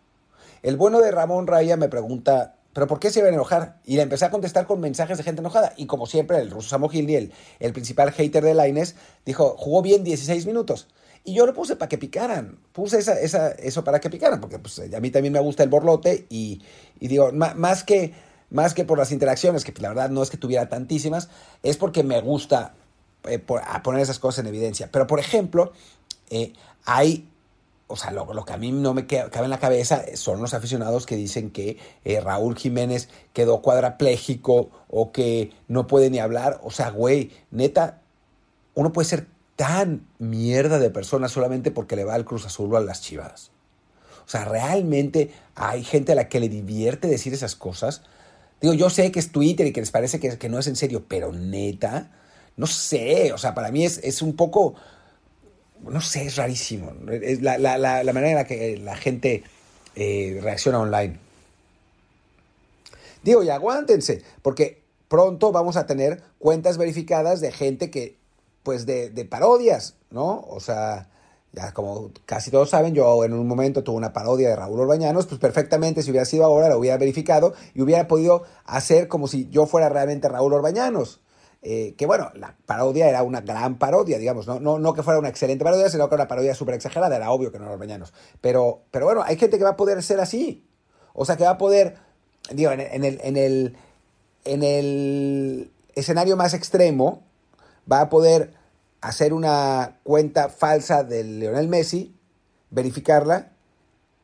El 0.63 0.77
bueno 0.77 1.01
de 1.01 1.11
Ramón 1.11 1.47
Raya 1.47 1.77
me 1.77 1.89
pregunta, 1.89 2.57
¿pero 2.73 2.87
por 2.87 2.99
qué 2.99 3.11
se 3.11 3.21
van 3.21 3.33
a 3.33 3.35
enojar? 3.35 3.81
Y 3.85 3.97
le 3.97 4.03
empecé 4.03 4.25
a 4.25 4.31
contestar 4.31 4.67
con 4.67 4.81
mensajes 4.81 5.19
de 5.19 5.25
gente 5.25 5.41
enojada. 5.41 5.73
Y 5.77 5.87
como 5.87 6.07
siempre, 6.07 6.39
el 6.39 6.51
ruso 6.51 6.71
Samogilny, 6.71 7.15
el, 7.15 7.33
el 7.61 7.73
principal 7.73 8.11
hater 8.13 8.43
de 8.43 8.55
Laines, 8.55 8.97
dijo, 9.25 9.57
jugó 9.59 9.83
bien 9.83 10.05
16 10.05 10.47
minutos. 10.47 10.89
Y 11.25 11.35
yo 11.35 11.47
lo 11.47 11.55
puse 11.55 11.77
para 11.77 11.89
que 11.89 11.97
picaran, 11.97 12.59
puse 12.73 12.99
esa, 12.99 13.19
esa, 13.19 13.51
eso 13.53 13.83
para 13.83 13.99
que 13.99 14.11
picaran, 14.11 14.41
porque 14.41 14.59
pues, 14.59 14.79
a 14.79 15.01
mí 15.01 15.11
también 15.11 15.33
me 15.33 15.41
gusta 15.41 15.63
el 15.63 15.71
borlote 15.71 16.27
y, 16.29 16.61
digo, 17.01 17.33
más, 17.33 17.83
que, 17.83 18.13
más 18.51 18.75
que 18.75 18.85
por 18.85 18.99
las 18.99 19.11
interacciones, 19.11 19.65
que 19.65 19.73
la 19.81 19.89
verdad 19.89 20.11
no 20.11 20.23
es 20.23 20.29
que 20.29 20.37
tuviera 20.37 20.69
tantísimas, 20.69 21.31
es 21.63 21.79
porque 21.79 22.03
me 22.03 22.21
gusta 22.21 22.75
eh, 23.25 23.39
poner 23.39 24.03
esas 24.03 24.19
cosas 24.19 24.41
en 24.41 24.49
evidencia. 24.49 24.91
Pero, 24.93 25.07
por 25.07 25.19
ejemplo, 25.19 25.73
eh, 26.29 26.53
hay 26.85 27.27
o 27.87 27.97
sea, 27.97 28.11
lo, 28.11 28.33
lo, 28.33 28.45
que 28.45 28.53
a 28.53 28.57
mí 28.57 28.73
no 28.73 28.95
me 28.95 29.07
cabe 29.07 29.45
en 29.45 29.51
la 29.51 29.59
cabeza 29.59 30.05
son 30.15 30.41
los 30.41 30.55
aficionados 30.55 31.05
que 31.07 31.17
dicen 31.17 31.51
que 31.51 31.79
eh, 32.05 32.21
Raúl 32.21 32.57
Jiménez 32.57 33.09
quedó 33.33 33.61
cuadrapléjico 33.61 34.71
o 34.89 35.13
que 35.13 35.53
no 35.69 35.87
puede 35.87 36.09
ni 36.11 36.19
hablar. 36.19 36.61
O 36.65 36.71
sea, 36.71 36.91
güey, 36.91 37.31
neta, 37.51 38.01
uno 38.75 38.93
puede 38.93 39.09
ser 39.09 39.27
tan 39.57 40.07
mierda 40.19 40.79
de 40.79 40.91
persona 40.91 41.29
solamente 41.29 41.71
porque 41.71 41.97
le 41.97 42.05
va 42.05 42.15
al 42.15 42.25
Cruz 42.25 42.47
Azul 42.47 42.73
o 42.75 42.77
a 42.77 42.81
las 42.81 43.03
Chivas? 43.03 43.51
O 44.27 44.29
sea, 44.29 44.45
realmente 44.45 45.31
hay 45.55 45.85
gente 45.85 46.13
a 46.13 46.15
la 46.15 46.29
que 46.29 46.41
le 46.41 46.49
divierte 46.49 47.09
decir 47.09 47.35
esas 47.35 47.55
cosas. 47.55 48.03
Digo, 48.61 48.75
yo 48.75 48.89
sé 48.91 49.13
que 49.13 49.21
es 49.21 49.31
Twitter 49.31 49.67
y 49.67 49.73
que 49.73 49.81
les 49.81 49.91
parece 49.91 50.19
que, 50.19 50.49
no 50.49 50.59
es 50.59 50.67
en 50.67 50.77
serio, 50.77 51.05
pero 51.07 51.33
neta, 51.33 52.11
no 52.57 52.67
sé, 52.67 53.33
o 53.33 53.39
sea, 53.39 53.55
para 53.55 53.71
mí 53.71 53.85
es, 53.85 54.23
un 54.23 54.35
poco, 54.35 54.75
no 55.83 56.01
sé, 56.01 56.27
es 56.27 56.37
rarísimo. 56.37 56.93
Es 57.11 57.43
la 57.43 57.59
manera 58.15 58.31
en 58.31 58.37
la 58.37 58.45
que 58.47 58.79
la 58.79 58.97
gente 58.97 59.45
eh, 59.97 60.41
reacciona 60.43 60.81
online. 60.81 61.19
Digo, 63.23 63.43
y 63.43 63.51
aguántense, 63.51 64.23
porque 64.43 64.83
pronto 65.09 65.53
vamos 65.53 65.77
a 65.77 65.87
tener 65.87 66.23
cuentas 66.39 66.77
verificadas 66.79 67.41
de 67.41 67.53
gente 67.53 67.91
que, 67.91 68.17
pues, 68.65 68.87
de, 68.87 69.27
parodias, 69.31 69.95
¿no? 70.11 70.45
O 70.49 70.59
sea, 70.59 71.09
ya 71.53 71.73
como 71.73 72.11
casi 72.27 72.51
todos 72.51 72.71
saben, 72.71 72.95
yo 72.95 73.25
en 73.25 73.33
un 73.33 73.47
momento 73.47 73.85
tuve 73.85 73.97
una 73.97 74.13
parodia 74.13 74.49
de 74.49 74.57
Raúl 74.57 74.81
Orbañanos, 74.81 75.27
pues 75.27 75.39
perfectamente 75.39 76.03
si 76.03 76.11
hubiera 76.11 76.25
sido 76.25 76.45
ahora, 76.45 76.69
lo 76.69 76.79
hubiera 76.79 76.97
verificado 76.97 77.55
y 77.75 77.83
hubiera 77.83 78.09
podido 78.09 78.43
hacer 78.65 79.07
como 79.07 79.29
si 79.29 79.49
yo 79.51 79.67
fuera 79.67 79.89
realmente 79.89 80.29
Raúl 80.29 80.53
Orbañanos. 80.53 81.21
Eh, 81.67 81.95
que 81.97 82.05
bueno, 82.05 82.31
la 82.35 82.55
parodia 82.67 83.09
era 83.09 83.23
una 83.23 83.41
gran 83.41 83.79
parodia, 83.79 84.19
digamos, 84.19 84.47
¿no? 84.47 84.61
No, 84.61 84.79
no 84.79 84.93
que 84.93 85.03
fuera 85.03 85.19
una 85.19 85.31
excelente 85.31 85.65
parodia, 85.65 85.89
sino 85.89 86.09
que 86.09 86.15
era 86.15 86.25
una 86.25 86.29
parodia 86.29 86.55
súper 86.55 86.75
exagerada, 86.75 87.17
era 87.17 87.31
obvio 87.31 87.53
que 87.53 87.59
no 87.59 87.65
era 87.65 87.75
Orbañanos. 87.75 88.13
Pero, 88.41 88.83
pero 88.91 89.07
bueno, 89.07 89.23
hay 89.25 89.39
gente 89.39 89.57
que 89.57 89.65
va 89.65 89.71
a 89.71 89.77
poder 89.77 90.03
ser 90.03 90.21
así. 90.21 90.67
O 91.15 91.25
sea, 91.25 91.37
que 91.37 91.45
va 91.45 91.51
a 91.51 91.59
poder, 91.59 91.97
digo, 92.51 92.71
en 92.73 92.81
el, 92.81 93.21
en, 93.23 93.37
el, 93.37 93.77
en 94.45 94.63
el 94.63 95.71
escenario 95.95 96.37
más 96.37 96.53
extremo, 96.53 97.23
va 97.91 98.03
a 98.03 98.09
poder 98.09 98.53
hacer 99.01 99.33
una 99.33 99.99
cuenta 100.03 100.49
falsa 100.49 101.05
de 101.05 101.25
Lionel 101.25 101.69
Messi, 101.69 102.15
verificarla 102.71 103.53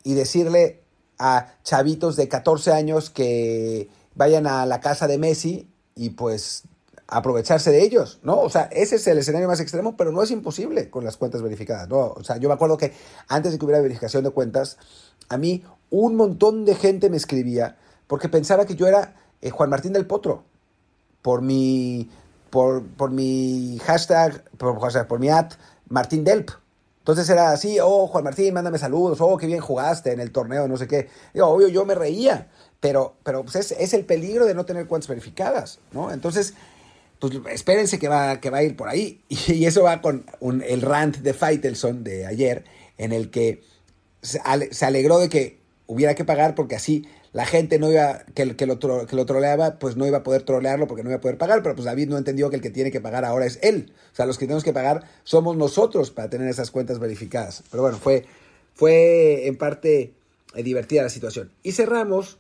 y 0.02 0.14
decirle 0.14 0.82
a 1.18 1.54
chavitos 1.62 2.16
de 2.16 2.28
14 2.28 2.72
años 2.72 3.10
que 3.10 3.88
vayan 4.14 4.46
a 4.46 4.64
la 4.64 4.80
casa 4.80 5.06
de 5.06 5.18
Messi 5.18 5.68
y 5.94 6.10
pues 6.10 6.62
aprovecharse 7.06 7.70
de 7.70 7.82
ellos, 7.82 8.20
¿no? 8.22 8.40
O 8.40 8.48
sea, 8.48 8.68
ese 8.72 8.96
es 8.96 9.06
el 9.06 9.18
escenario 9.18 9.48
más 9.48 9.60
extremo, 9.60 9.96
pero 9.96 10.12
no 10.12 10.22
es 10.22 10.30
imposible 10.30 10.88
con 10.90 11.04
las 11.04 11.16
cuentas 11.16 11.42
verificadas, 11.42 11.88
¿no? 11.88 12.12
O 12.12 12.24
sea, 12.24 12.38
yo 12.38 12.48
me 12.48 12.54
acuerdo 12.54 12.78
que 12.78 12.92
antes 13.28 13.52
de 13.52 13.58
que 13.58 13.64
hubiera 13.64 13.82
verificación 13.82 14.24
de 14.24 14.30
cuentas, 14.30 14.78
a 15.28 15.36
mí 15.36 15.64
un 15.90 16.14
montón 16.14 16.64
de 16.64 16.74
gente 16.74 17.10
me 17.10 17.16
escribía 17.16 17.76
porque 18.06 18.28
pensaba 18.28 18.64
que 18.64 18.76
yo 18.76 18.86
era 18.86 19.14
eh, 19.42 19.50
Juan 19.50 19.70
Martín 19.70 19.92
del 19.92 20.06
Potro 20.06 20.44
por 21.20 21.42
mi, 21.42 22.08
por, 22.50 22.84
por 22.84 23.10
mi 23.10 23.78
hashtag, 23.84 24.44
por, 24.58 24.92
sea, 24.92 25.08
por 25.08 25.18
mi 25.18 25.28
ad 25.28 25.52
Martín 25.88 26.24
Delp. 26.24 26.50
Entonces 26.98 27.28
era 27.30 27.50
así, 27.50 27.78
oh, 27.82 28.06
Juan 28.06 28.24
Martín, 28.24 28.52
mándame 28.52 28.78
saludos, 28.78 29.20
oh, 29.20 29.36
qué 29.36 29.46
bien 29.46 29.60
jugaste 29.60 30.12
en 30.12 30.20
el 30.20 30.32
torneo, 30.32 30.68
no 30.68 30.76
sé 30.76 30.86
qué. 30.86 31.08
Y, 31.32 31.40
obvio, 31.40 31.68
yo 31.68 31.84
me 31.84 31.94
reía, 31.94 32.48
pero, 32.78 33.16
pero 33.22 33.42
pues 33.42 33.56
es, 33.56 33.72
es 33.72 33.94
el 33.94 34.04
peligro 34.04 34.44
de 34.44 34.54
no 34.54 34.66
tener 34.66 34.86
cuentas 34.86 35.08
verificadas, 35.08 35.80
¿no? 35.92 36.12
Entonces, 36.12 36.54
pues 37.18 37.32
espérense 37.48 37.98
que 37.98 38.08
va, 38.08 38.40
que 38.40 38.50
va 38.50 38.58
a 38.58 38.62
ir 38.62 38.76
por 38.76 38.88
ahí. 38.88 39.22
Y 39.28 39.64
eso 39.64 39.82
va 39.82 40.00
con 40.00 40.24
el 40.40 40.82
rant 40.82 41.18
de 41.18 41.34
Faitelson 41.34 42.04
de 42.04 42.26
ayer, 42.26 42.64
en 42.98 43.12
el 43.12 43.30
que 43.30 43.62
se, 44.22 44.40
alegró 44.84 45.18
de 45.18 45.28
que 45.28 45.60
hubiera 45.86 46.14
que 46.14 46.24
pagar 46.24 46.54
porque 46.54 46.76
así 46.76 47.06
la 47.32 47.46
gente 47.46 47.78
no 47.78 47.90
iba, 47.90 48.24
que, 48.34 48.56
que, 48.56 48.66
lo, 48.66 48.78
que 48.78 49.16
lo 49.16 49.26
troleaba, 49.26 49.78
pues 49.78 49.96
no 49.96 50.06
iba 50.06 50.18
a 50.18 50.22
poder 50.22 50.42
trolearlo 50.42 50.88
porque 50.88 51.04
no 51.04 51.10
iba 51.10 51.18
a 51.18 51.20
poder 51.20 51.38
pagar, 51.38 51.62
pero 51.62 51.76
pues 51.76 51.84
David 51.84 52.08
no 52.08 52.18
entendió 52.18 52.50
que 52.50 52.56
el 52.56 52.62
que 52.62 52.70
tiene 52.70 52.90
que 52.90 53.00
pagar 53.00 53.24
ahora 53.24 53.46
es 53.46 53.60
él. 53.62 53.92
O 54.12 54.16
sea, 54.16 54.26
los 54.26 54.36
que 54.36 54.46
tenemos 54.46 54.64
que 54.64 54.72
pagar 54.72 55.04
somos 55.22 55.56
nosotros 55.56 56.10
para 56.10 56.28
tener 56.28 56.48
esas 56.48 56.72
cuentas 56.72 56.98
verificadas. 56.98 57.62
Pero 57.70 57.84
bueno, 57.84 57.98
fue, 57.98 58.26
fue 58.74 59.46
en 59.46 59.56
parte 59.56 60.12
eh, 60.54 60.62
divertida 60.64 61.02
la 61.02 61.08
situación. 61.08 61.52
Y 61.62 61.72
cerramos, 61.72 62.38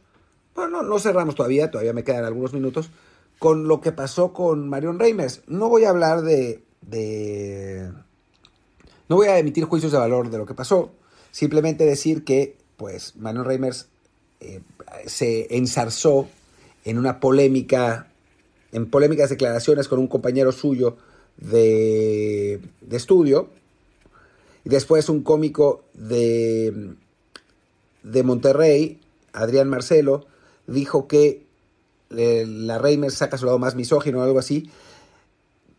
bueno, 0.56 0.82
no, 0.82 0.82
no 0.82 0.98
cerramos 0.98 1.36
todavía, 1.36 1.70
todavía 1.70 1.92
me 1.92 2.02
quedan 2.02 2.24
algunos 2.24 2.52
minutos, 2.52 2.90
con 3.38 3.68
lo 3.68 3.80
que 3.80 3.92
pasó 3.92 4.32
con 4.32 4.68
Marion 4.68 4.98
Reimers. 4.98 5.42
No 5.46 5.68
voy 5.68 5.84
a 5.84 5.90
hablar 5.90 6.22
de, 6.22 6.64
de, 6.80 7.92
No 9.08 9.16
voy 9.16 9.28
a 9.28 9.38
emitir 9.38 9.64
juicios 9.66 9.92
de 9.92 9.98
valor 9.98 10.30
de 10.30 10.38
lo 10.38 10.46
que 10.46 10.54
pasó. 10.54 10.90
Simplemente 11.30 11.86
decir 11.86 12.24
que, 12.24 12.56
pues, 12.76 13.14
Marion 13.14 13.44
Reimers 13.44 13.86
eh, 14.40 14.62
se 15.06 15.56
ensarzó 15.56 16.28
en 16.84 16.98
una 16.98 17.20
polémica, 17.20 18.08
en 18.72 18.90
polémicas 18.90 19.30
declaraciones 19.30 19.88
con 19.88 19.98
un 19.98 20.08
compañero 20.08 20.52
suyo 20.52 20.96
de, 21.36 22.60
de 22.80 22.96
estudio. 22.96 23.48
Y 24.64 24.68
después 24.68 25.08
un 25.08 25.22
cómico 25.22 25.84
de, 25.94 26.92
de 28.02 28.22
Monterrey, 28.22 29.00
Adrián 29.32 29.68
Marcelo, 29.68 30.26
dijo 30.66 31.08
que 31.08 31.44
la 32.10 32.78
Reimers 32.78 33.14
saca 33.14 33.38
su 33.38 33.46
lado 33.46 33.58
más 33.58 33.74
misógino 33.76 34.18
o 34.18 34.22
algo 34.22 34.38
así. 34.38 34.70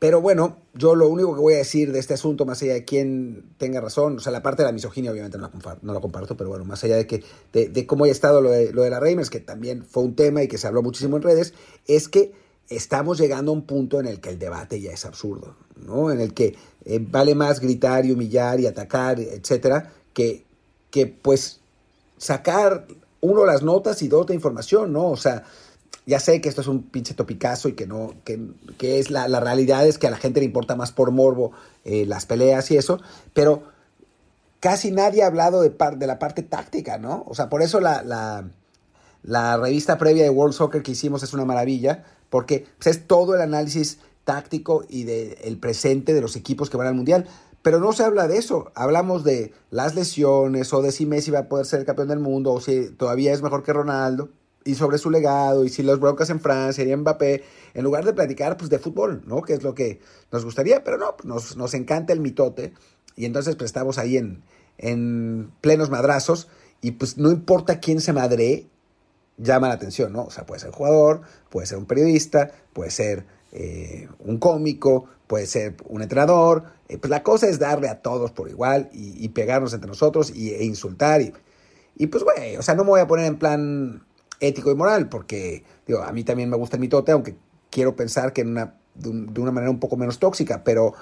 Pero 0.01 0.20
bueno, 0.20 0.58
yo 0.74 0.96
lo 0.96 1.08
único 1.10 1.36
que 1.36 1.41
voy 1.41 1.53
a 1.53 1.58
decir 1.58 1.91
de 1.91 2.00
este 2.00 2.15
asunto, 2.15 2.43
más 2.43 2.60
allá 2.63 2.74
de 2.74 2.86
quién 2.86 3.53
tenga 3.60 3.79
razón, 3.81 4.17
o 4.17 4.20
sea, 4.20 4.31
la 4.31 4.41
parte 4.41 4.63
de 4.63 4.67
la 4.67 4.72
misoginia 4.72 5.12
obviamente 5.12 5.38
no 5.38 5.43
la 5.43 5.51
comparto, 5.51 5.86
no 5.86 5.93
la 5.93 6.00
comparto 6.00 6.36
pero 6.36 6.50
bueno, 6.50 6.65
más 6.65 6.84
allá 6.84 6.96
de 6.96 7.05
que 7.05 7.24
de, 7.53 7.70
de 7.70 7.86
cómo 7.86 8.05
haya 8.05 8.12
estado 8.12 8.41
lo 8.41 8.50
de, 8.50 8.74
lo 8.74 8.81
de 8.81 8.89
la 8.89 9.00
Reimers, 9.00 9.29
que 9.29 9.41
también 9.41 9.86
fue 9.86 10.01
un 10.01 10.15
tema 10.15 10.41
y 10.41 10.48
que 10.48 10.58
se 10.58 10.65
habló 10.65 10.81
muchísimo 10.81 11.17
en 11.17 11.22
redes, 11.22 11.53
es 11.86 12.10
que 12.10 12.34
estamos 12.67 13.20
llegando 13.20 13.51
a 13.51 13.53
un 13.53 13.67
punto 13.67 14.00
en 14.00 14.08
el 14.08 14.20
que 14.22 14.29
el 14.29 14.39
debate 14.39 14.81
ya 14.81 14.91
es 14.91 15.05
absurdo, 15.05 15.55
¿no? 15.75 16.10
En 16.10 16.20
el 16.20 16.34
que 16.34 16.55
eh, 16.86 17.00
vale 17.00 17.36
más 17.36 17.60
gritar 17.60 18.03
y 18.03 18.12
humillar 18.12 18.60
y 18.60 18.65
atacar, 18.65 19.20
etcétera, 19.20 19.93
que, 20.15 20.46
que 20.89 21.05
pues 21.05 21.60
sacar 22.17 22.88
uno 23.20 23.46
las 23.46 23.62
notas 23.62 24.01
y 24.01 24.08
dos 24.08 24.27
la 24.27 24.34
información, 24.34 24.93
¿no? 24.93 25.12
O 25.12 25.17
sea, 25.17 25.43
ya 26.05 26.20
sé 26.20 26.41
que 26.41 26.50
esto 26.50 26.62
es 26.62 26.67
un 26.67 26.84
pinche 26.84 27.13
topicazo 27.13 27.70
y 27.70 27.74
que 27.74 27.86
no, 27.86 28.13
que, 28.24 28.39
que 28.77 29.00
es 29.00 29.12
la, 29.12 29.27
la, 29.27 29.39
realidad 29.39 29.86
es 29.86 29.98
que 29.98 30.08
a 30.08 30.12
la 30.12 30.17
gente 30.17 30.39
le 30.39 30.46
importa 30.48 30.75
más 30.75 30.91
por 30.91 31.12
morbo 31.12 31.51
eh, 31.86 32.05
las 32.05 32.25
peleas 32.25 32.72
y 32.72 32.77
eso, 32.77 33.00
pero 33.34 33.63
casi 34.60 34.91
nadie 34.91 35.24
ha 35.24 35.27
hablado 35.27 35.62
de, 35.62 35.70
par, 35.70 35.98
de 35.98 36.08
la 36.08 36.20
parte 36.20 36.43
táctica, 36.43 36.98
¿no? 36.98 37.24
O 37.27 37.36
sea, 37.36 37.50
por 37.50 37.62
eso 37.62 37.79
la, 37.79 38.03
la, 38.03 38.50
la, 39.24 39.58
revista 39.58 39.98
previa 39.98 40.24
de 40.24 40.29
World 40.29 40.53
Soccer 40.53 40.81
que 40.81 40.91
hicimos 40.91 41.24
es 41.24 41.34
una 41.34 41.46
maravilla, 41.46 42.03
porque 42.29 42.65
pues, 42.77 42.96
es 42.96 43.08
todo 43.08 43.36
el 43.36 43.41
análisis 43.41 44.00
táctico 44.24 44.84
y 44.89 45.03
del 45.03 45.36
de 45.36 45.58
presente 45.60 46.13
de 46.13 46.22
los 46.22 46.36
equipos 46.36 46.70
que 46.70 46.77
van 46.77 46.88
al 46.88 46.96
Mundial. 46.96 47.27
Pero 47.63 47.79
no 47.79 47.93
se 47.93 48.03
habla 48.03 48.27
de 48.27 48.38
eso. 48.38 48.72
Hablamos 48.74 49.24
de 49.24 49.53
las 49.70 49.93
lesiones 49.93 50.74
o 50.74 50.81
de 50.81 50.91
si 50.91 51.05
Messi 51.05 51.29
va 51.29 51.39
a 51.39 51.48
poder 51.48 51.67
ser 51.67 51.79
el 51.79 51.86
campeón 51.86 52.08
del 52.08 52.17
mundo 52.17 52.53
o 52.53 52.60
si 52.60 52.89
todavía 52.89 53.34
es 53.34 53.43
mejor 53.43 53.62
que 53.62 53.72
Ronaldo 53.72 54.29
y 54.63 54.75
sobre 54.75 54.98
su 54.98 55.10
legado 55.10 55.65
y 55.65 55.70
si 55.70 55.84
los 55.84 56.00
broncas 56.00 56.30
en 56.30 56.39
Francia 56.39 56.84
y 56.84 56.96
Mbappé, 56.96 57.44
en 57.74 57.84
lugar 57.84 58.06
de 58.06 58.13
platicar 58.13 58.58
pues 58.58 58.70
de 58.70 58.80
fútbol, 58.80 59.24
¿no? 59.25 59.41
Que 59.41 59.53
es 59.53 59.63
lo 59.63 59.74
que 59.74 60.00
nos 60.32 60.46
gustaría, 60.46 60.84
pero 60.84 60.98
no, 60.98 61.15
nos, 61.24 61.58
nos 61.58 61.74
encanta 61.74 62.13
el 62.13 62.20
mitote 62.20 62.74
y 63.15 63.25
entonces 63.25 63.56
pues 63.56 63.70
estamos 63.70 63.98
ahí 63.98 64.18
en, 64.18 64.44
en 64.77 65.51
plenos 65.62 65.89
madrazos 65.89 66.48
y 66.82 66.91
pues 66.91 67.18
no 67.18 67.32
importa 67.32 67.80
quién 67.80 68.01
se 68.01 68.13
madre, 68.13 68.68
llama 69.38 69.68
la 69.68 69.75
atención, 69.75 70.13
¿no? 70.13 70.24
O 70.24 70.32
sea, 70.32 70.46
puede 70.46 70.62
ser 70.62 70.72
jugador, 70.72 71.22
puede 71.50 71.68
ser 71.68 71.77
un 71.77 71.86
periodista, 71.86 72.51
puede 72.74 72.91
ser 72.91 73.25
eh, 73.51 74.08
un 74.20 74.38
cómico, 74.38 75.06
puede 75.27 75.46
ser 75.46 75.75
un 75.88 76.01
entrenador, 76.01 76.65
eh, 76.88 76.98
pues 76.98 77.10
la 77.10 77.24
cosa 77.24 77.48
es 77.48 77.60
darle 77.60 77.89
a 77.89 78.01
todos 78.01 78.32
por 78.32 78.50
igual 78.50 78.89
y, 78.94 79.24
y 79.24 79.30
pegarnos 79.30 79.74
entre 79.74 79.88
nosotros 79.88 80.32
y, 80.36 80.53
e 80.53 80.63
insultar 80.63 81.22
y, 81.22 81.34
y 81.96 82.08
pues 82.08 82.24
güey, 82.24 82.58
o 82.58 82.62
sea, 82.62 82.75
no 82.75 82.84
me 82.84 82.91
voy 82.91 83.01
a 83.01 83.08
poner 83.08 83.25
en 83.25 83.38
plan 83.38 84.03
ético 84.41 84.71
y 84.71 84.75
moral, 84.75 85.07
porque 85.07 85.63
digo, 85.88 86.01
a 86.01 86.12
mí 86.12 86.25
también 86.25 86.50
me 86.50 86.57
gusta 86.57 86.75
el 86.75 86.81
mitote, 86.81 87.13
aunque 87.13 87.36
quiero 87.69 87.95
pensar 87.95 88.33
que 88.33 88.41
en 88.41 88.50
una, 88.50 88.75
de, 88.95 89.39
una 89.39 89.51
manera 89.51 89.71
un 89.71 89.79
poco 89.79 89.95
menos 89.95 90.19
tóxica, 90.19 90.63
pero, 90.63 90.93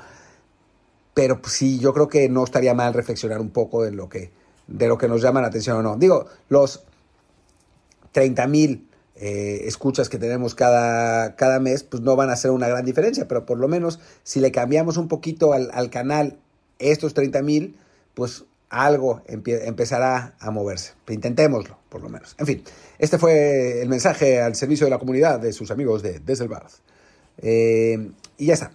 pero 1.16 1.42
pues, 1.42 1.54
sí, 1.54 1.80
yo 1.80 1.94
creo 1.94 2.08
que 2.08 2.30
no 2.30 2.44
estaría 2.44 2.74
mal 2.76 2.94
reflexionar 2.94 3.42
un 3.42 3.50
poco 3.50 3.84
de 3.84 3.92
lo 3.92 4.10
que, 4.10 4.32
de 4.68 4.88
lo 4.88 4.98
que 4.98 5.08
nos 5.08 5.22
llama 5.22 5.42
la 5.42 5.48
atención 5.48 5.78
o 5.78 5.82
no. 5.82 5.96
Digo, 5.98 6.28
los 6.50 6.84
30 8.12 8.48
mil 8.48 8.88
eh, 9.16 9.62
escuchas 9.66 10.10
que 10.10 10.18
tenemos 10.18 10.54
cada, 10.54 11.36
cada 11.36 11.60
mes, 11.60 11.84
pues 11.84 12.04
no 12.04 12.16
van 12.16 12.30
a 12.30 12.34
hacer 12.34 12.52
una 12.52 12.68
gran 12.68 12.86
diferencia, 12.86 13.28
pero 13.28 13.46
por 13.46 13.58
lo 13.58 13.68
menos 13.68 14.00
si 14.24 14.40
le 14.40 14.52
cambiamos 14.52 14.98
un 14.98 15.08
poquito 15.08 15.54
al, 15.54 15.72
al 15.74 15.90
canal 15.90 16.38
estos 16.78 17.14
30 17.14 17.42
mil, 17.42 17.78
pues 18.14 18.46
algo 18.70 19.24
empezará 19.28 20.36
a 20.40 20.52
moverse. 20.52 20.94
Intentémoslo, 21.08 21.78
por 21.90 22.02
lo 22.02 22.10
menos. 22.10 22.36
En 22.38 22.46
fin, 22.46 22.64
este 22.98 23.18
fue 23.18 23.82
el 23.82 23.90
mensaje 23.90 24.42
al 24.42 24.56
servicio 24.56 24.86
de 24.86 24.92
la 24.92 25.00
comunidad 25.00 25.40
de 25.40 25.54
sus 25.54 25.72
amigos 25.72 26.04
de 26.04 26.20
Desde. 26.20 26.48
Eh, 27.42 28.12
y 28.38 28.46
ya 28.46 28.54
está. 28.54 28.72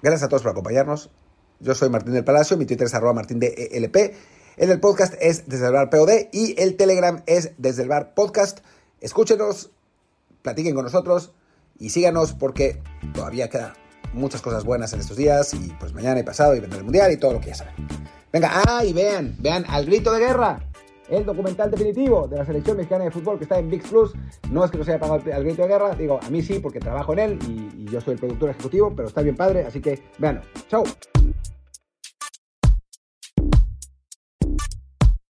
Gracias 0.00 0.22
a 0.22 0.28
todos 0.28 0.42
por 0.42 0.52
acompañarnos. 0.52 1.10
Yo 1.60 1.74
soy 1.74 1.88
Martín 1.88 2.12
del 2.12 2.24
Palacio, 2.24 2.56
mi 2.56 2.66
Twitter 2.66 2.86
es 2.86 2.94
arroba 2.94 3.12
martín 3.12 3.38
de 3.40 3.70
ELP. 3.72 4.14
El 4.56 4.80
podcast 4.80 5.14
es 5.20 5.48
Desde 5.48 5.70
POD 5.88 6.28
y 6.30 6.60
el 6.60 6.76
Telegram 6.76 7.22
es 7.26 7.52
Desde 7.58 7.86
Podcast. 8.14 8.60
Escúchenos, 9.00 9.70
platiquen 10.42 10.74
con 10.74 10.84
nosotros 10.84 11.32
y 11.78 11.90
síganos 11.90 12.34
porque 12.34 12.80
todavía 13.14 13.48
queda 13.48 13.74
muchas 14.12 14.42
cosas 14.42 14.64
buenas 14.64 14.92
en 14.92 15.00
estos 15.00 15.16
días 15.16 15.54
y 15.54 15.74
pues 15.80 15.92
mañana 15.92 16.20
y 16.20 16.22
pasado 16.22 16.54
y 16.54 16.60
vendrá 16.60 16.78
el 16.78 16.84
mundial 16.84 17.10
y 17.12 17.16
todo 17.16 17.32
lo 17.32 17.40
que 17.40 17.48
ya 17.48 17.56
saben. 17.56 17.74
Venga, 18.34 18.50
ah, 18.66 18.84
y 18.84 18.92
vean, 18.92 19.36
vean 19.38 19.64
al 19.68 19.86
grito 19.86 20.12
de 20.12 20.18
guerra 20.18 20.58
el 21.08 21.24
documental 21.24 21.70
definitivo 21.70 22.26
de 22.26 22.38
la 22.38 22.44
selección 22.44 22.76
mexicana 22.76 23.04
de 23.04 23.12
fútbol 23.12 23.38
que 23.38 23.44
está 23.44 23.60
en 23.60 23.70
VIX 23.70 23.88
Plus. 23.88 24.12
No 24.50 24.64
es 24.64 24.72
que 24.72 24.78
no 24.78 24.82
se 24.82 24.90
haya 24.90 24.98
pagado 24.98 25.22
al 25.32 25.44
grito 25.44 25.62
de 25.62 25.68
guerra, 25.68 25.94
digo, 25.94 26.18
a 26.20 26.30
mí 26.30 26.42
sí, 26.42 26.58
porque 26.58 26.80
trabajo 26.80 27.12
en 27.12 27.18
él 27.20 27.38
y, 27.48 27.82
y 27.82 27.84
yo 27.84 28.00
soy 28.00 28.14
el 28.14 28.18
productor 28.18 28.50
ejecutivo, 28.50 28.92
pero 28.96 29.06
está 29.06 29.22
bien 29.22 29.36
padre, 29.36 29.64
así 29.64 29.80
que 29.80 30.02
véanlo. 30.18 30.42
Chau. 30.68 30.82